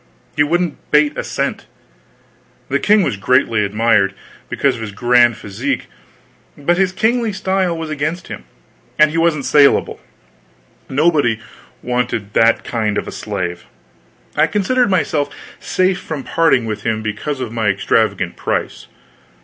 [0.35, 1.67] He wouldn't bate a cent.
[2.69, 4.15] The king was greatly admired,
[4.49, 5.85] because of his grand physique,
[6.57, 8.45] but his kingly style was against him,
[8.97, 9.99] and he wasn't salable;
[10.89, 11.39] nobody
[11.83, 13.65] wanted that kind of a slave.
[14.35, 18.87] I considered myself safe from parting from him because of my extravagant price.